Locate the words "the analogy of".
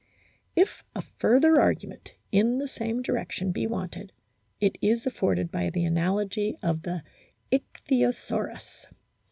5.69-6.81